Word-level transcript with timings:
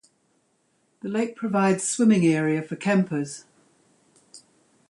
The 1.01 1.09
lake 1.09 1.35
provides 1.35 1.83
swimming 1.87 2.25
area 2.25 2.63
for 2.63 2.75
campers. 2.75 3.45